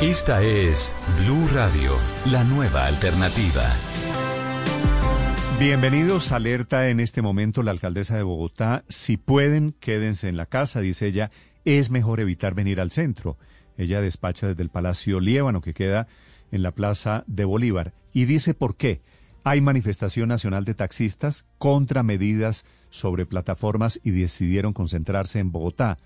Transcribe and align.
Esta 0.00 0.44
es 0.44 0.94
Blue 1.20 1.48
Radio, 1.52 1.90
la 2.30 2.44
nueva 2.44 2.86
alternativa. 2.86 3.64
Bienvenidos. 5.58 6.30
Alerta 6.30 6.88
en 6.88 7.00
este 7.00 7.20
momento 7.20 7.64
la 7.64 7.72
alcaldesa 7.72 8.14
de 8.14 8.22
Bogotá. 8.22 8.84
Si 8.88 9.16
pueden, 9.16 9.74
quédense 9.80 10.28
en 10.28 10.36
la 10.36 10.46
casa, 10.46 10.80
dice 10.80 11.08
ella. 11.08 11.32
Es 11.64 11.90
mejor 11.90 12.20
evitar 12.20 12.54
venir 12.54 12.80
al 12.80 12.92
centro. 12.92 13.38
Ella 13.76 14.00
despacha 14.00 14.46
desde 14.46 14.62
el 14.62 14.68
Palacio 14.68 15.18
Liébano, 15.18 15.60
que 15.60 15.74
queda 15.74 16.06
en 16.52 16.62
la 16.62 16.70
Plaza 16.70 17.24
de 17.26 17.44
Bolívar. 17.44 17.92
Y 18.12 18.26
dice 18.26 18.54
por 18.54 18.76
qué. 18.76 19.02
Hay 19.42 19.60
manifestación 19.60 20.28
nacional 20.28 20.64
de 20.64 20.74
taxistas 20.74 21.44
contra 21.58 22.04
medidas 22.04 22.64
sobre 22.90 23.26
plataformas 23.26 23.98
y 24.04 24.12
decidieron 24.12 24.74
concentrarse 24.74 25.40
en 25.40 25.50
Bogotá. 25.50 25.98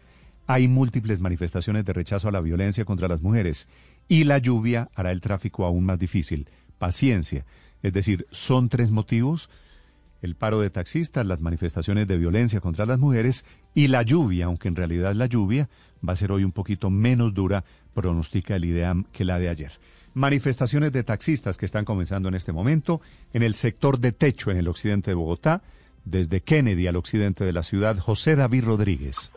Hay 0.46 0.68
múltiples 0.68 1.20
manifestaciones 1.20 1.84
de 1.84 1.92
rechazo 1.92 2.28
a 2.28 2.32
la 2.32 2.40
violencia 2.40 2.84
contra 2.84 3.08
las 3.08 3.22
mujeres 3.22 3.68
y 4.08 4.24
la 4.24 4.38
lluvia 4.38 4.90
hará 4.94 5.12
el 5.12 5.20
tráfico 5.20 5.64
aún 5.64 5.84
más 5.84 5.98
difícil. 5.98 6.48
Paciencia. 6.78 7.44
Es 7.82 7.92
decir, 7.92 8.26
son 8.30 8.68
tres 8.68 8.90
motivos. 8.90 9.50
El 10.20 10.34
paro 10.34 10.60
de 10.60 10.70
taxistas, 10.70 11.26
las 11.26 11.40
manifestaciones 11.40 12.06
de 12.06 12.16
violencia 12.16 12.60
contra 12.60 12.86
las 12.86 12.98
mujeres 12.98 13.44
y 13.74 13.88
la 13.88 14.02
lluvia, 14.02 14.46
aunque 14.46 14.68
en 14.68 14.76
realidad 14.76 15.14
la 15.14 15.26
lluvia 15.26 15.68
va 16.06 16.12
a 16.12 16.16
ser 16.16 16.32
hoy 16.32 16.44
un 16.44 16.52
poquito 16.52 16.90
menos 16.90 17.34
dura, 17.34 17.64
pronostica 17.94 18.56
el 18.56 18.64
IDEAM 18.64 19.04
que 19.12 19.24
la 19.24 19.38
de 19.38 19.48
ayer. 19.48 19.72
Manifestaciones 20.14 20.92
de 20.92 21.04
taxistas 21.04 21.56
que 21.56 21.66
están 21.66 21.84
comenzando 21.84 22.28
en 22.28 22.34
este 22.34 22.52
momento 22.52 23.00
en 23.32 23.42
el 23.42 23.54
sector 23.54 23.98
de 23.98 24.12
techo 24.12 24.50
en 24.50 24.58
el 24.58 24.68
occidente 24.68 25.10
de 25.10 25.14
Bogotá, 25.14 25.62
desde 26.04 26.40
Kennedy 26.40 26.86
al 26.86 26.96
occidente 26.96 27.44
de 27.44 27.52
la 27.52 27.62
ciudad, 27.62 27.98
José 27.98 28.36
David 28.36 28.64
Rodríguez. 28.64 29.32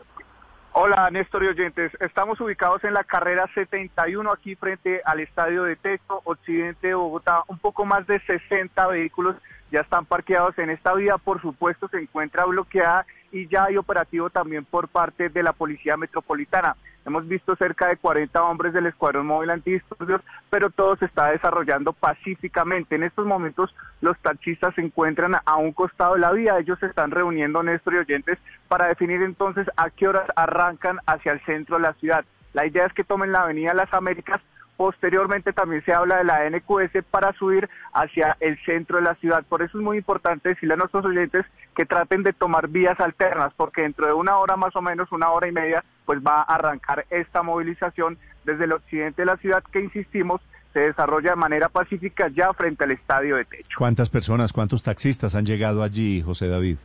Hola 0.86 1.10
Néstor 1.10 1.42
y 1.42 1.48
oyentes, 1.48 1.90
estamos 1.98 2.40
ubicados 2.40 2.84
en 2.84 2.94
la 2.94 3.02
carrera 3.02 3.50
71 3.54 4.30
aquí 4.30 4.54
frente 4.54 5.02
al 5.04 5.18
estadio 5.18 5.64
de 5.64 5.74
Techo, 5.74 6.20
occidente 6.22 6.86
de 6.86 6.94
Bogotá. 6.94 7.42
Un 7.48 7.58
poco 7.58 7.84
más 7.84 8.06
de 8.06 8.20
60 8.20 8.86
vehículos 8.86 9.34
ya 9.70 9.80
están 9.80 10.06
parqueados 10.06 10.58
en 10.58 10.70
esta 10.70 10.94
vía, 10.94 11.16
por 11.18 11.40
supuesto 11.40 11.88
se 11.88 11.98
encuentra 11.98 12.44
bloqueada 12.44 13.06
y 13.32 13.48
ya 13.48 13.64
hay 13.64 13.76
operativo 13.76 14.30
también 14.30 14.64
por 14.64 14.88
parte 14.88 15.28
de 15.28 15.42
la 15.42 15.52
Policía 15.52 15.96
Metropolitana. 15.96 16.76
Hemos 17.04 17.28
visto 17.28 17.54
cerca 17.54 17.86
de 17.86 17.96
40 17.96 18.42
hombres 18.42 18.72
del 18.72 18.86
Escuadrón 18.86 19.26
Móvil 19.26 19.50
Antidisturbios, 19.50 20.22
pero 20.50 20.70
todo 20.70 20.96
se 20.96 21.04
está 21.04 21.30
desarrollando 21.30 21.92
pacíficamente. 21.92 22.96
En 22.96 23.04
estos 23.04 23.26
momentos 23.26 23.72
los 24.00 24.18
taxistas 24.18 24.74
se 24.74 24.80
encuentran 24.80 25.36
a 25.44 25.56
un 25.56 25.72
costado 25.72 26.14
de 26.14 26.20
la 26.20 26.32
vía. 26.32 26.58
Ellos 26.58 26.80
se 26.80 26.86
están 26.86 27.12
reuniendo, 27.12 27.62
Néstor 27.62 27.94
y 27.94 27.98
oyentes, 27.98 28.38
para 28.66 28.88
definir 28.88 29.22
entonces 29.22 29.68
a 29.76 29.90
qué 29.90 30.08
horas 30.08 30.28
arrancan 30.34 30.98
hacia 31.06 31.30
el 31.30 31.40
centro 31.44 31.76
de 31.76 31.82
la 31.82 31.92
ciudad. 31.94 32.24
La 32.54 32.66
idea 32.66 32.86
es 32.86 32.92
que 32.92 33.04
tomen 33.04 33.30
la 33.30 33.42
Avenida 33.42 33.72
Las 33.72 33.92
Américas 33.94 34.40
Posteriormente 34.76 35.52
también 35.52 35.82
se 35.84 35.92
habla 35.92 36.18
de 36.18 36.24
la 36.24 36.50
NQS 36.50 37.04
para 37.10 37.32
subir 37.32 37.68
hacia 37.94 38.36
el 38.40 38.58
centro 38.64 38.98
de 38.98 39.04
la 39.04 39.14
ciudad. 39.14 39.44
Por 39.48 39.62
eso 39.62 39.78
es 39.78 39.84
muy 39.84 39.98
importante 39.98 40.50
decirle 40.50 40.74
a 40.74 40.76
nuestros 40.76 41.04
oyentes 41.04 41.46
que 41.74 41.86
traten 41.86 42.22
de 42.22 42.32
tomar 42.32 42.68
vías 42.68 42.98
alternas, 43.00 43.52
porque 43.56 43.82
dentro 43.82 44.06
de 44.06 44.12
una 44.12 44.36
hora 44.38 44.56
más 44.56 44.76
o 44.76 44.82
menos, 44.82 45.10
una 45.12 45.30
hora 45.30 45.48
y 45.48 45.52
media, 45.52 45.82
pues 46.04 46.20
va 46.20 46.42
a 46.42 46.54
arrancar 46.54 47.06
esta 47.10 47.42
movilización 47.42 48.18
desde 48.44 48.64
el 48.64 48.72
occidente 48.72 49.22
de 49.22 49.26
la 49.26 49.36
ciudad 49.38 49.62
que, 49.72 49.80
insistimos, 49.80 50.40
se 50.72 50.80
desarrolla 50.80 51.30
de 51.30 51.36
manera 51.36 51.70
pacífica 51.70 52.28
ya 52.28 52.52
frente 52.52 52.84
al 52.84 52.90
estadio 52.90 53.36
de 53.36 53.46
techo. 53.46 53.76
¿Cuántas 53.78 54.10
personas, 54.10 54.52
cuántos 54.52 54.82
taxistas 54.82 55.34
han 55.34 55.46
llegado 55.46 55.82
allí, 55.82 56.20
José 56.20 56.48
David? 56.48 56.76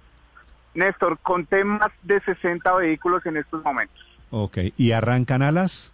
Néstor, 0.73 1.17
conté 1.19 1.65
más 1.65 1.91
de 2.03 2.21
60 2.21 2.73
vehículos 2.75 3.25
en 3.25 3.35
estos 3.35 3.61
momentos. 3.63 3.99
Ok, 4.29 4.59
¿y 4.77 4.93
arrancan 4.93 5.41
a 5.41 5.51
las? 5.51 5.93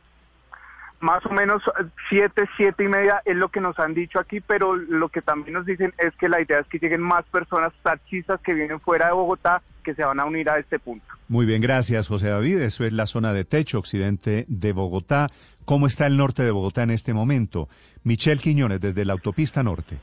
Más 1.00 1.26
o 1.26 1.30
menos 1.30 1.62
siete, 2.10 2.48
siete 2.58 2.84
y 2.84 2.88
media 2.88 3.22
es 3.26 3.36
lo 3.36 3.50
que 3.50 3.62
nos 3.62 3.78
han 3.80 3.94
dicho 3.94 4.20
aquí, 4.20 4.42
pero 4.42 4.76
lo 4.76 5.10
que 5.10 5.22
también 5.22 5.54
nos 5.54 5.66
dicen 5.66 5.94
es 5.98 6.16
que 6.16 6.30
la 6.30 6.42
idea 6.42 6.60
es 6.60 6.68
que 6.68 6.80
lleguen 6.80 7.02
más 7.02 7.26
personas 7.26 7.74
taxistas 7.84 8.40
que 8.42 8.54
vienen 8.54 8.80
fuera 8.80 9.08
de 9.08 9.14
Bogotá 9.14 9.62
que 9.84 9.94
se 9.94 10.04
van 10.04 10.20
a 10.20 10.26
unir 10.26 10.50
a 10.50 10.60
este 10.60 10.80
punto. 10.80 11.06
Muy 11.28 11.46
bien, 11.46 11.62
gracias 11.62 12.08
José 12.08 12.30
David. 12.30 12.62
Eso 12.62 12.84
es 12.84 12.94
la 12.94 13.06
zona 13.06 13.34
de 13.34 13.46
techo 13.46 13.80
occidente 13.80 14.46
de 14.48 14.74
Bogotá. 14.74 15.30
¿Cómo 15.66 15.88
está 15.88 16.08
el 16.08 16.18
norte 16.18 16.44
de 16.44 16.52
Bogotá 16.52 16.84
en 16.84 16.92
este 16.92 17.14
momento? 17.14 17.70
Michelle 18.04 18.42
Quiñones, 18.42 18.82
desde 18.82 19.06
la 19.06 19.14
autopista 19.14 19.64
norte. 19.64 19.98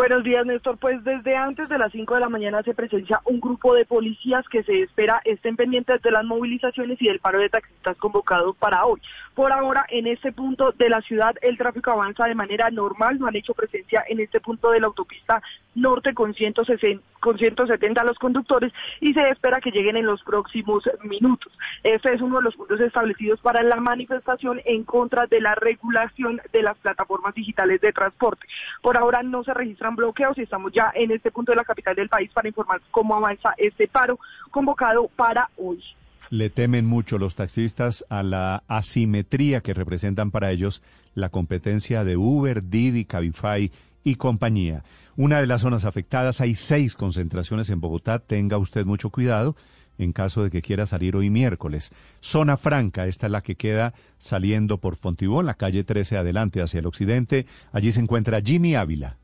Buenos 0.00 0.24
días, 0.24 0.46
Néstor. 0.46 0.78
Pues 0.78 1.04
desde 1.04 1.36
antes 1.36 1.68
de 1.68 1.76
las 1.76 1.92
5 1.92 2.14
de 2.14 2.20
la 2.20 2.30
mañana 2.30 2.62
se 2.62 2.72
presencia 2.72 3.20
un 3.26 3.38
grupo 3.38 3.74
de 3.74 3.84
policías 3.84 4.48
que 4.48 4.62
se 4.62 4.80
espera 4.80 5.20
estén 5.26 5.56
pendientes 5.56 6.00
de 6.00 6.10
las 6.10 6.24
movilizaciones 6.24 6.96
y 7.02 7.06
del 7.08 7.20
paro 7.20 7.38
de 7.38 7.50
taxistas 7.50 7.98
convocado 7.98 8.54
para 8.54 8.86
hoy. 8.86 8.98
Por 9.34 9.52
ahora, 9.52 9.84
en 9.90 10.06
este 10.06 10.32
punto 10.32 10.72
de 10.72 10.88
la 10.88 11.02
ciudad, 11.02 11.34
el 11.42 11.58
tráfico 11.58 11.90
avanza 11.90 12.24
de 12.24 12.34
manera 12.34 12.70
normal. 12.70 13.18
No 13.18 13.26
han 13.26 13.36
hecho 13.36 13.52
presencia 13.52 14.02
en 14.08 14.20
este 14.20 14.40
punto 14.40 14.70
de 14.70 14.80
la 14.80 14.86
autopista 14.86 15.42
norte 15.74 16.14
con 16.14 16.34
160 16.34 17.02
con 17.20 17.38
170 17.38 18.02
los 18.04 18.18
conductores 18.18 18.72
y 19.00 19.12
se 19.12 19.28
espera 19.28 19.60
que 19.60 19.70
lleguen 19.70 19.96
en 19.96 20.06
los 20.06 20.22
próximos 20.22 20.88
minutos. 21.04 21.52
Este 21.84 22.12
es 22.14 22.20
uno 22.20 22.38
de 22.38 22.44
los 22.44 22.56
puntos 22.56 22.80
establecidos 22.80 23.40
para 23.40 23.62
la 23.62 23.76
manifestación 23.76 24.60
en 24.64 24.84
contra 24.84 25.26
de 25.26 25.40
la 25.40 25.54
regulación 25.54 26.40
de 26.52 26.62
las 26.62 26.78
plataformas 26.78 27.34
digitales 27.34 27.80
de 27.80 27.92
transporte. 27.92 28.46
Por 28.82 28.96
ahora 28.96 29.22
no 29.22 29.44
se 29.44 29.54
registran 29.54 29.96
bloqueos 29.96 30.38
y 30.38 30.42
estamos 30.42 30.72
ya 30.72 30.90
en 30.94 31.10
este 31.10 31.30
punto 31.30 31.52
de 31.52 31.56
la 31.56 31.64
capital 31.64 31.94
del 31.94 32.08
país 32.08 32.30
para 32.32 32.48
informar 32.48 32.80
cómo 32.90 33.14
avanza 33.14 33.54
este 33.58 33.86
paro 33.86 34.18
convocado 34.50 35.08
para 35.14 35.50
hoy. 35.58 35.82
Le 36.30 36.48
temen 36.48 36.86
mucho 36.86 37.18
los 37.18 37.34
taxistas 37.34 38.06
a 38.08 38.22
la 38.22 38.62
asimetría 38.68 39.62
que 39.62 39.74
representan 39.74 40.30
para 40.30 40.52
ellos 40.52 40.80
la 41.14 41.28
competencia 41.28 42.04
de 42.04 42.16
Uber, 42.16 42.62
Didi, 42.70 43.04
Cabify 43.04 43.72
y 44.04 44.16
compañía. 44.16 44.84
Una 45.16 45.40
de 45.40 45.46
las 45.46 45.62
zonas 45.62 45.84
afectadas, 45.84 46.40
hay 46.40 46.54
seis 46.54 46.94
concentraciones 46.94 47.70
en 47.70 47.80
Bogotá, 47.80 48.18
tenga 48.18 48.58
usted 48.58 48.84
mucho 48.86 49.10
cuidado 49.10 49.56
en 49.98 50.12
caso 50.12 50.42
de 50.42 50.50
que 50.50 50.62
quiera 50.62 50.86
salir 50.86 51.14
hoy 51.14 51.30
miércoles. 51.30 51.92
Zona 52.20 52.56
Franca, 52.56 53.06
esta 53.06 53.26
es 53.26 53.32
la 53.32 53.42
que 53.42 53.56
queda 53.56 53.92
saliendo 54.18 54.78
por 54.78 54.96
Fontibón, 54.96 55.46
la 55.46 55.54
calle 55.54 55.84
13 55.84 56.16
adelante 56.16 56.62
hacia 56.62 56.80
el 56.80 56.86
occidente. 56.86 57.46
Allí 57.72 57.92
se 57.92 58.00
encuentra 58.00 58.40
Jimmy 58.40 58.74
Ávila. 58.74 59.18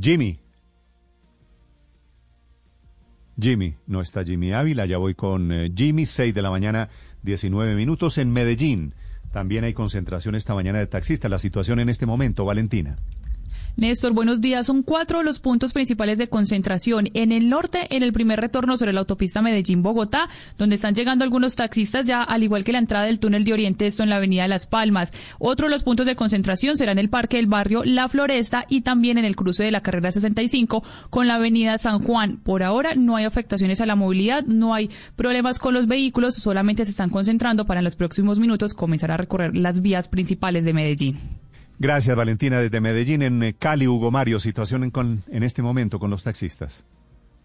Jimmy. 0.00 0.40
Jimmy, 3.40 3.76
no 3.86 4.00
está 4.00 4.24
Jimmy 4.24 4.52
Ávila, 4.52 4.84
ya 4.84 4.98
voy 4.98 5.14
con 5.14 5.52
eh, 5.52 5.72
Jimmy, 5.74 6.06
6 6.06 6.34
de 6.34 6.42
la 6.42 6.50
mañana, 6.50 6.88
19 7.22 7.74
minutos 7.74 8.18
en 8.18 8.30
Medellín. 8.30 8.94
También 9.32 9.64
hay 9.64 9.72
concentración 9.72 10.34
esta 10.34 10.54
mañana 10.54 10.78
de 10.78 10.86
taxistas. 10.86 11.30
La 11.30 11.38
situación 11.38 11.80
en 11.80 11.88
este 11.88 12.06
momento, 12.06 12.44
Valentina. 12.44 12.96
Néstor, 13.76 14.12
buenos 14.12 14.42
días. 14.42 14.66
Son 14.66 14.82
cuatro 14.82 15.22
los 15.22 15.40
puntos 15.40 15.72
principales 15.72 16.18
de 16.18 16.28
concentración. 16.28 17.08
En 17.14 17.32
el 17.32 17.48
norte, 17.48 17.86
en 17.96 18.02
el 18.02 18.12
primer 18.12 18.38
retorno 18.38 18.76
sobre 18.76 18.92
la 18.92 19.00
autopista 19.00 19.40
Medellín-Bogotá, 19.40 20.28
donde 20.58 20.74
están 20.74 20.94
llegando 20.94 21.24
algunos 21.24 21.56
taxistas 21.56 22.04
ya, 22.04 22.22
al 22.22 22.42
igual 22.42 22.64
que 22.64 22.72
la 22.72 22.78
entrada 22.78 23.06
del 23.06 23.18
túnel 23.18 23.44
de 23.44 23.54
Oriente, 23.54 23.86
esto 23.86 24.02
en 24.02 24.10
la 24.10 24.16
avenida 24.16 24.46
Las 24.46 24.66
Palmas. 24.66 25.12
Otro 25.38 25.66
de 25.66 25.70
los 25.70 25.84
puntos 25.84 26.06
de 26.06 26.16
concentración 26.16 26.76
será 26.76 26.92
en 26.92 26.98
el 26.98 27.08
parque 27.08 27.38
del 27.38 27.46
barrio 27.46 27.82
La 27.84 28.08
Floresta 28.08 28.66
y 28.68 28.82
también 28.82 29.16
en 29.16 29.24
el 29.24 29.36
cruce 29.36 29.64
de 29.64 29.70
la 29.70 29.82
carrera 29.82 30.12
65 30.12 30.84
con 31.08 31.26
la 31.26 31.36
avenida 31.36 31.78
San 31.78 31.98
Juan. 31.98 32.36
Por 32.36 32.62
ahora 32.62 32.94
no 32.94 33.16
hay 33.16 33.24
afectaciones 33.24 33.80
a 33.80 33.86
la 33.86 33.96
movilidad, 33.96 34.44
no 34.44 34.74
hay 34.74 34.90
problemas 35.16 35.58
con 35.58 35.72
los 35.72 35.86
vehículos, 35.86 36.34
solamente 36.34 36.84
se 36.84 36.90
están 36.90 37.08
concentrando 37.08 37.64
para 37.64 37.80
en 37.80 37.84
los 37.84 37.96
próximos 37.96 38.38
minutos 38.38 38.74
comenzar 38.74 39.10
a 39.10 39.16
recorrer 39.16 39.56
las 39.56 39.80
vías 39.80 40.08
principales 40.08 40.66
de 40.66 40.74
Medellín. 40.74 41.18
Gracias, 41.78 42.16
Valentina. 42.16 42.60
Desde 42.60 42.80
Medellín, 42.80 43.22
en 43.22 43.42
eh, 43.42 43.54
Cali, 43.58 43.88
Hugo 43.88 44.10
Mario, 44.10 44.40
situación 44.40 44.84
en, 44.84 45.22
en 45.28 45.42
este 45.42 45.62
momento 45.62 45.98
con 45.98 46.10
los 46.10 46.22
taxistas. 46.22 46.84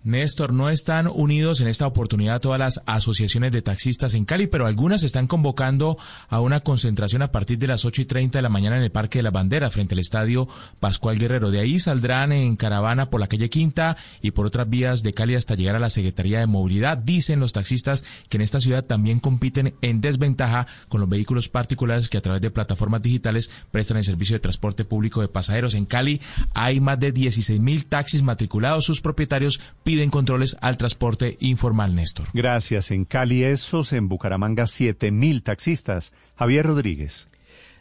Néstor, 0.04 0.54
no 0.54 0.70
están 0.70 1.08
unidos 1.08 1.60
en 1.60 1.68
esta 1.68 1.86
oportunidad 1.86 2.40
todas 2.40 2.60
las 2.60 2.82
asociaciones 2.86 3.52
de 3.52 3.62
taxistas 3.62 4.14
en 4.14 4.24
Cali, 4.24 4.48
pero 4.48 4.66
algunas 4.66 5.04
están 5.04 5.28
convocando 5.28 5.98
a 6.30 6.40
una 6.40 6.62
concentración 6.62 7.22
a 7.24 7.32
partir 7.32 7.58
de 7.58 7.68
las 7.68 7.84
8 7.84 8.04
y 8.04 8.06
30 8.06 8.38
de 8.38 8.42
la 8.42 8.50
mañana 8.50 8.78
en 8.78 8.84
el 8.84 8.92
Parque 8.92 9.20
de 9.20 9.24
la 9.24 9.32
Bandera, 9.32 9.70
frente 9.70 9.96
al 9.96 10.00
Estadio 10.00 10.48
Pascual 10.80 11.20
Guerrero. 11.20 11.52
De 11.52 11.60
ahí 11.60 11.80
saldrán 11.80 12.32
en 12.32 12.56
caravana 12.56 13.10
por 13.10 13.20
la 13.20 13.28
calle 13.28 13.50
Quinta 13.50 13.98
y 14.22 14.32
por 14.32 14.46
otras 14.46 14.70
vías 14.70 15.04
de 15.04 15.14
Cali 15.14 15.36
hasta 15.36 15.56
llegar 15.56 15.76
a 15.76 15.80
la 15.80 15.90
Secretaría 15.90 16.40
de 16.40 16.48
Movilidad. 16.48 16.98
Dicen 16.98 17.40
los 17.40 17.52
taxistas 17.52 18.06
que 18.30 18.38
en 18.38 18.42
esta 18.42 18.62
ciudad 18.62 18.86
también 18.86 19.20
compiten 19.20 19.74
en 19.82 20.00
desventaja 20.00 20.68
con 20.88 21.02
los 21.02 21.10
vehículos 21.10 21.50
particulares 21.50 22.08
que 22.08 22.18
a 22.18 22.22
través 22.22 22.42
de 22.42 22.52
plataformas 22.52 23.02
digitales 23.02 23.52
prestan 23.72 23.98
el 23.98 24.06
servicio 24.06 24.36
de 24.36 24.40
transporte 24.40 24.86
público 24.86 25.22
de 25.22 25.28
pasajeros. 25.28 25.74
En 25.74 25.86
Cali 25.86 26.22
hay 26.54 26.80
más 26.80 27.00
de 27.00 27.12
16 27.12 27.60
mil 27.60 27.86
taxis 27.88 28.24
matriculados. 28.24 28.86
Sus 28.86 29.02
propietarios 29.02 29.60
piden 29.88 30.10
controles 30.10 30.58
al 30.60 30.76
transporte 30.76 31.38
informal, 31.40 31.96
Néstor. 31.96 32.28
Gracias. 32.34 32.92
En 32.92 33.06
Cali, 33.06 33.46
esos, 33.46 33.94
en 33.94 34.10
Bucaramanga, 34.10 34.68
siete 34.68 35.12
mil 35.12 35.44
taxistas. 35.44 36.12
Javier 36.36 36.66
Rodríguez. 36.66 37.30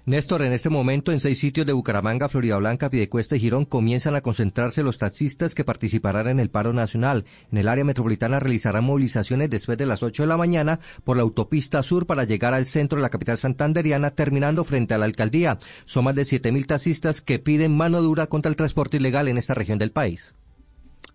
Néstor, 0.05 0.43
en 0.43 0.53
este 0.53 0.69
momento 0.69 1.11
en 1.11 1.19
seis 1.19 1.41
sitios 1.41 1.67
de 1.67 1.73
Bucaramanga, 1.73 2.29
Florida 2.29 2.59
Blanca, 2.59 2.91
Piedecuesta 2.91 3.35
y 3.35 3.41
Girón 3.41 3.65
comienzan 3.65 4.15
a 4.15 4.21
concentrarse 4.21 4.85
los 4.85 4.99
taxistas 4.99 5.57
que 5.57 5.65
participarán 5.65 6.29
en 6.29 6.39
el 6.39 6.49
paro 6.49 6.73
nacional. 6.73 7.25
En 7.51 7.59
el 7.59 7.67
área 7.67 7.83
metropolitana 7.83 8.39
realizarán 8.39 8.85
movilizaciones 8.85 9.51
después 9.51 9.77
de 9.77 9.87
las 9.87 10.05
8 10.05 10.23
de 10.23 10.29
la 10.29 10.37
mañana 10.37 10.79
por 11.03 11.17
la 11.17 11.25
autopista 11.25 11.83
sur 11.83 12.07
para 12.07 12.23
llegar 12.23 12.55
al 12.55 12.67
centro 12.67 12.99
de 12.99 13.03
la 13.03 13.11
capital 13.11 13.37
santanderiana, 13.37 14.13
terminando 14.13 14.63
frente 14.63 14.95
a 14.95 14.99
la 14.99 15.07
alcaldía. 15.07 15.59
Son 15.87 16.05
más 16.05 16.15
de 16.15 16.23
7.000 16.23 16.67
taxistas 16.67 17.21
que 17.21 17.41
piden 17.41 17.77
mano 17.77 18.01
dura 18.01 18.29
contra 18.29 18.49
el 18.49 18.55
transporte 18.55 18.99
ilegal 18.99 19.27
en 19.27 19.39
esta 19.39 19.55
región 19.55 19.81
del 19.81 19.91
país. 19.91 20.36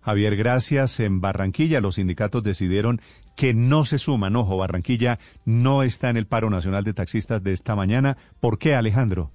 Javier, 0.02 0.36
gracias. 0.36 1.00
En 1.00 1.20
Barranquilla 1.20 1.80
los 1.80 1.94
sindicatos 1.94 2.42
decidieron 2.42 3.00
que 3.36 3.54
no 3.54 3.84
se 3.84 3.98
suman. 3.98 4.36
Ojo, 4.36 4.56
Barranquilla 4.56 5.18
no 5.44 5.82
está 5.82 6.10
en 6.10 6.16
el 6.16 6.26
paro 6.26 6.50
nacional 6.50 6.84
de 6.84 6.92
taxistas 6.92 7.42
de 7.42 7.52
esta 7.52 7.76
mañana. 7.76 8.16
¿Por 8.40 8.58
qué, 8.58 8.74
Alejandro? 8.74 9.30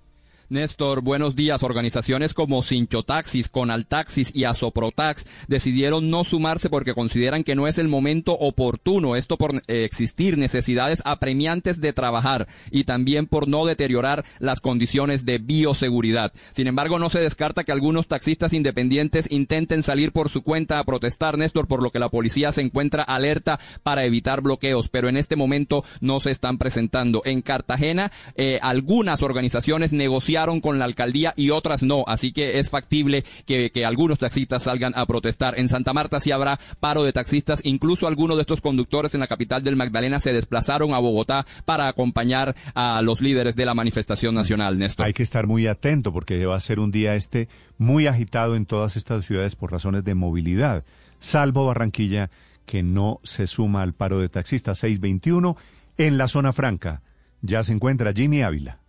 Néstor, 0.49 1.01
buenos 1.01 1.35
días. 1.35 1.61
Organizaciones 1.61 2.33
como 2.33 2.63
Sinchotaxis, 2.63 3.49
Conaltaxis 3.49 4.33
y 4.33 4.45
Asoprotax 4.45 5.25
decidieron 5.49 6.09
no 6.09 6.23
sumarse 6.23 6.69
porque 6.69 6.93
consideran 6.93 7.43
que 7.43 7.53
no 7.53 7.67
es 7.67 7.77
el 7.77 7.89
momento 7.89 8.31
oportuno, 8.31 9.17
esto 9.17 9.37
por 9.37 9.55
eh, 9.67 9.83
existir 9.83 10.37
necesidades 10.37 11.01
apremiantes 11.03 11.81
de 11.81 11.91
trabajar 11.91 12.47
y 12.71 12.85
también 12.85 13.25
por 13.27 13.49
no 13.49 13.65
deteriorar 13.65 14.23
las 14.39 14.61
condiciones 14.61 15.25
de 15.25 15.39
bioseguridad. 15.39 16.31
Sin 16.55 16.67
embargo, 16.67 16.97
no 16.97 17.09
se 17.09 17.19
descarta 17.19 17.65
que 17.65 17.73
algunos 17.73 18.07
taxistas 18.07 18.53
independientes 18.53 19.29
intenten 19.29 19.83
salir 19.83 20.13
por 20.13 20.29
su 20.29 20.43
cuenta 20.43 20.79
a 20.79 20.85
protestar, 20.85 21.37
Néstor, 21.37 21.67
por 21.67 21.83
lo 21.83 21.91
que 21.91 21.99
la 21.99 22.07
policía 22.07 22.53
se 22.53 22.61
encuentra 22.61 23.03
alerta 23.03 23.59
para 23.83 24.05
evitar 24.05 24.39
bloqueos, 24.39 24.87
pero 24.87 25.09
en 25.09 25.17
este 25.17 25.35
momento 25.35 25.83
no 25.99 26.21
se 26.21 26.31
están 26.31 26.57
presentando. 26.57 27.21
En 27.25 27.41
Cartagena, 27.41 28.13
eh, 28.35 28.59
algunas 28.61 29.21
organizaciones 29.21 29.91
negociaron 29.91 30.36
con 30.61 30.79
la 30.79 30.85
alcaldía 30.85 31.33
y 31.35 31.49
otras 31.49 31.83
no. 31.83 32.03
Así 32.07 32.31
que 32.31 32.59
es 32.59 32.69
factible 32.69 33.23
que, 33.45 33.71
que 33.71 33.85
algunos 33.85 34.19
taxistas 34.19 34.63
salgan 34.63 34.93
a 34.95 35.05
protestar. 35.05 35.59
En 35.59 35.67
Santa 35.67 35.93
Marta 35.93 36.19
sí 36.19 36.31
habrá 36.31 36.59
paro 36.79 37.03
de 37.03 37.11
taxistas. 37.11 37.61
Incluso 37.63 38.07
algunos 38.07 38.37
de 38.37 38.41
estos 38.41 38.61
conductores 38.61 39.13
en 39.13 39.19
la 39.19 39.27
capital 39.27 39.63
del 39.63 39.75
Magdalena 39.75 40.19
se 40.19 40.33
desplazaron 40.33 40.93
a 40.93 40.99
Bogotá 40.99 41.45
para 41.65 41.87
acompañar 41.87 42.55
a 42.75 43.01
los 43.01 43.21
líderes 43.21 43.55
de 43.55 43.65
la 43.65 43.73
manifestación 43.73 44.35
nacional, 44.35 44.77
Néstor. 44.77 45.05
Hay 45.05 45.13
que 45.13 45.23
estar 45.23 45.47
muy 45.47 45.67
atento 45.67 46.13
porque 46.13 46.45
va 46.45 46.55
a 46.55 46.59
ser 46.59 46.79
un 46.79 46.91
día 46.91 47.15
este 47.15 47.49
muy 47.77 48.07
agitado 48.07 48.55
en 48.55 48.65
todas 48.65 48.95
estas 48.95 49.25
ciudades 49.25 49.55
por 49.55 49.71
razones 49.71 50.03
de 50.03 50.15
movilidad, 50.15 50.83
salvo 51.19 51.65
Barranquilla 51.65 52.29
que 52.65 52.83
no 52.83 53.19
se 53.23 53.47
suma 53.47 53.81
al 53.81 53.93
paro 53.93 54.19
de 54.19 54.29
taxistas 54.29 54.79
621 54.79 55.57
en 55.97 56.17
la 56.17 56.27
zona 56.27 56.53
franca. 56.53 57.01
Ya 57.41 57.63
se 57.63 57.73
encuentra 57.73 58.13
Jimmy 58.13 58.41
Ávila. 58.41 58.79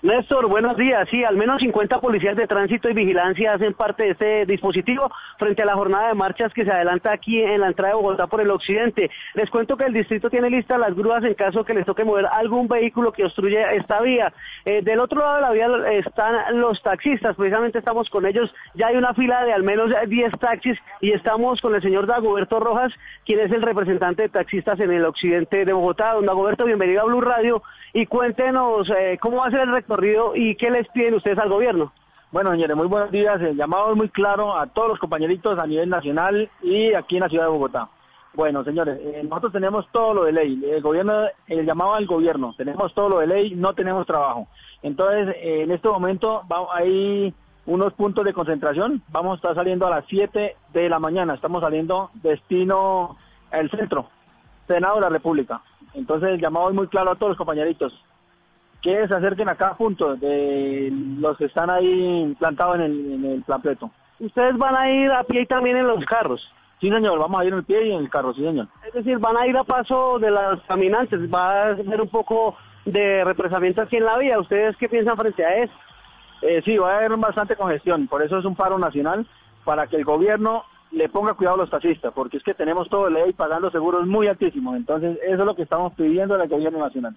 Néstor, 0.00 0.46
buenos 0.46 0.76
días. 0.76 1.08
Sí, 1.10 1.24
al 1.24 1.36
menos 1.36 1.60
50 1.60 2.00
policías 2.00 2.36
de 2.36 2.46
tránsito 2.46 2.88
y 2.88 2.94
vigilancia 2.94 3.54
hacen 3.54 3.74
parte 3.74 4.04
de 4.04 4.10
este 4.10 4.46
dispositivo 4.46 5.10
frente 5.40 5.62
a 5.62 5.66
la 5.66 5.74
jornada 5.74 6.06
de 6.08 6.14
marchas 6.14 6.54
que 6.54 6.64
se 6.64 6.70
adelanta 6.70 7.10
aquí 7.10 7.42
en 7.42 7.60
la 7.60 7.66
entrada 7.66 7.94
de 7.94 8.00
Bogotá 8.00 8.28
por 8.28 8.40
el 8.40 8.52
occidente. 8.52 9.10
Les 9.34 9.50
cuento 9.50 9.76
que 9.76 9.86
el 9.86 9.92
distrito 9.92 10.30
tiene 10.30 10.50
listas 10.50 10.78
las 10.78 10.94
grúas 10.94 11.24
en 11.24 11.34
caso 11.34 11.64
que 11.64 11.74
les 11.74 11.84
toque 11.84 12.04
mover 12.04 12.26
algún 12.30 12.68
vehículo 12.68 13.10
que 13.10 13.24
obstruye 13.24 13.60
esta 13.74 14.00
vía. 14.00 14.32
Eh, 14.64 14.82
del 14.82 15.00
otro 15.00 15.18
lado 15.18 15.34
de 15.34 15.40
la 15.40 15.50
vía 15.50 15.90
están 15.90 16.60
los 16.60 16.80
taxistas, 16.80 17.34
precisamente 17.34 17.78
estamos 17.80 18.08
con 18.08 18.24
ellos. 18.24 18.54
Ya 18.74 18.86
hay 18.86 18.96
una 18.96 19.14
fila 19.14 19.42
de 19.42 19.52
al 19.52 19.64
menos 19.64 19.90
10 20.06 20.30
taxis 20.38 20.78
y 21.00 21.10
estamos 21.10 21.60
con 21.60 21.74
el 21.74 21.82
señor 21.82 22.06
Dagoberto 22.06 22.60
Rojas, 22.60 22.92
quien 23.26 23.40
es 23.40 23.50
el 23.50 23.62
representante 23.62 24.22
de 24.22 24.28
taxistas 24.28 24.78
en 24.78 24.92
el 24.92 25.04
occidente 25.04 25.64
de 25.64 25.72
Bogotá. 25.72 26.12
Don 26.12 26.24
Dagoberto, 26.24 26.66
bienvenido 26.66 27.00
a 27.00 27.06
Blue 27.06 27.20
Radio 27.20 27.64
y 27.92 28.06
cuéntenos 28.06 28.88
eh, 28.90 29.18
cómo 29.20 29.38
va 29.38 29.46
a 29.46 29.50
ser 29.50 29.62
el 29.62 29.72
recorrido 29.88 30.36
y 30.36 30.54
qué 30.56 30.70
les 30.70 30.86
piden 30.88 31.14
ustedes 31.14 31.38
al 31.38 31.48
gobierno. 31.48 31.92
Bueno, 32.30 32.50
señores, 32.50 32.76
muy 32.76 32.86
buenos 32.86 33.10
días. 33.10 33.40
El 33.40 33.56
llamado 33.56 33.92
es 33.92 33.96
muy 33.96 34.10
claro 34.10 34.54
a 34.54 34.66
todos 34.66 34.90
los 34.90 34.98
compañeritos 34.98 35.58
a 35.58 35.66
nivel 35.66 35.88
nacional 35.88 36.50
y 36.62 36.92
aquí 36.92 37.16
en 37.16 37.22
la 37.22 37.28
ciudad 37.30 37.44
de 37.44 37.50
Bogotá. 37.50 37.88
Bueno, 38.34 38.62
señores, 38.64 39.00
eh, 39.00 39.22
nosotros 39.24 39.52
tenemos 39.54 39.86
todo 39.90 40.12
lo 40.12 40.24
de 40.24 40.32
ley. 40.32 40.62
El 40.70 40.82
gobierno, 40.82 41.24
el 41.46 41.64
llamado 41.64 41.94
al 41.94 42.06
gobierno, 42.06 42.54
tenemos 42.58 42.92
todo 42.92 43.08
lo 43.08 43.18
de 43.20 43.28
ley, 43.28 43.54
no 43.54 43.72
tenemos 43.72 44.06
trabajo. 44.06 44.46
Entonces, 44.82 45.34
eh, 45.38 45.62
en 45.62 45.70
este 45.70 45.88
momento 45.88 46.42
va, 46.52 46.66
hay 46.74 47.32
unos 47.64 47.94
puntos 47.94 48.26
de 48.26 48.34
concentración. 48.34 49.02
Vamos 49.08 49.32
a 49.32 49.36
estar 49.36 49.54
saliendo 49.54 49.86
a 49.86 49.90
las 49.90 50.04
7 50.08 50.54
de 50.74 50.88
la 50.90 50.98
mañana. 50.98 51.32
Estamos 51.32 51.62
saliendo 51.62 52.10
destino 52.22 53.16
el 53.50 53.70
centro, 53.70 54.10
Senado 54.66 54.96
de 54.96 55.00
la 55.00 55.08
República. 55.08 55.62
Entonces 55.94 56.28
el 56.28 56.40
llamado 56.40 56.68
es 56.68 56.74
muy 56.74 56.88
claro 56.88 57.12
a 57.12 57.16
todos 57.16 57.30
los 57.30 57.38
compañeritos 57.38 57.94
que 58.82 59.08
se 59.08 59.14
acerquen 59.14 59.48
a 59.48 59.56
cada 59.56 59.76
punto 59.76 60.16
de 60.16 60.92
los 61.18 61.36
que 61.36 61.46
están 61.46 61.70
ahí 61.70 62.34
plantados 62.38 62.76
en 62.76 62.82
el, 62.82 63.12
en 63.12 63.24
el 63.24 63.42
planteto. 63.42 63.90
¿Ustedes 64.20 64.56
van 64.56 64.76
a 64.76 64.90
ir 64.90 65.10
a 65.10 65.24
pie 65.24 65.42
y 65.42 65.46
también 65.46 65.76
en 65.76 65.86
los 65.86 66.04
carros? 66.04 66.52
Sí, 66.80 66.90
señor, 66.90 67.18
vamos 67.18 67.40
a 67.40 67.44
ir 67.44 67.52
en 67.52 67.58
el 67.58 67.64
pie 67.64 67.88
y 67.88 67.92
en 67.92 68.00
el 68.00 68.10
carro, 68.10 68.32
sí, 68.34 68.42
señor. 68.42 68.68
Es 68.86 68.94
decir, 68.94 69.18
van 69.18 69.36
a 69.36 69.46
ir 69.46 69.56
a 69.56 69.64
paso 69.64 70.18
de 70.20 70.30
los 70.30 70.62
caminantes, 70.62 71.20
va 71.32 71.70
a 71.70 71.76
ser 71.76 72.00
un 72.00 72.08
poco 72.08 72.56
de 72.84 73.24
represamiento 73.24 73.82
aquí 73.82 73.96
en 73.96 74.04
la 74.04 74.16
vía. 74.16 74.38
¿Ustedes 74.38 74.76
qué 74.76 74.88
piensan 74.88 75.16
frente 75.16 75.44
a 75.44 75.56
eso? 75.56 75.72
Eh, 76.42 76.62
sí, 76.64 76.76
va 76.78 76.94
a 76.94 76.96
haber 76.98 77.16
bastante 77.16 77.56
congestión, 77.56 78.06
por 78.06 78.22
eso 78.22 78.38
es 78.38 78.44
un 78.44 78.54
paro 78.54 78.78
nacional, 78.78 79.26
para 79.64 79.88
que 79.88 79.96
el 79.96 80.04
gobierno 80.04 80.64
le 80.92 81.08
ponga 81.08 81.34
cuidado 81.34 81.56
a 81.56 81.58
los 81.58 81.70
taxistas, 81.70 82.12
porque 82.14 82.36
es 82.36 82.44
que 82.44 82.54
tenemos 82.54 82.88
todo 82.88 83.10
ley 83.10 83.32
pagando 83.32 83.70
seguros 83.70 84.06
muy 84.06 84.28
altísimos. 84.28 84.76
Entonces, 84.76 85.18
eso 85.24 85.40
es 85.40 85.46
lo 85.46 85.56
que 85.56 85.62
estamos 85.62 85.92
pidiendo 85.94 86.36
al 86.36 86.48
gobierno 86.48 86.78
nacional. 86.78 87.16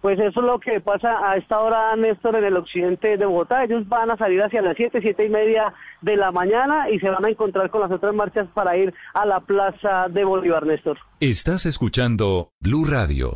Pues 0.00 0.18
eso 0.18 0.40
es 0.40 0.46
lo 0.46 0.60
que 0.60 0.80
pasa 0.80 1.30
a 1.30 1.36
esta 1.36 1.60
hora, 1.60 1.96
Néstor, 1.96 2.36
en 2.36 2.44
el 2.44 2.56
occidente 2.56 3.16
de 3.16 3.26
Bogotá. 3.26 3.64
Ellos 3.64 3.88
van 3.88 4.10
a 4.10 4.16
salir 4.16 4.42
hacia 4.42 4.62
las 4.62 4.76
7, 4.76 5.00
7 5.00 5.24
y 5.24 5.28
media 5.28 5.72
de 6.02 6.16
la 6.16 6.30
mañana 6.30 6.90
y 6.90 6.98
se 7.00 7.08
van 7.08 7.24
a 7.24 7.30
encontrar 7.30 7.70
con 7.70 7.80
las 7.80 7.90
otras 7.90 8.14
marchas 8.14 8.46
para 8.54 8.76
ir 8.76 8.94
a 9.14 9.26
la 9.26 9.40
plaza 9.40 10.06
de 10.08 10.24
Bolívar, 10.24 10.64
Néstor. 10.66 10.98
Estás 11.20 11.66
escuchando 11.66 12.50
Blue 12.60 12.84
Radio. 12.84 13.32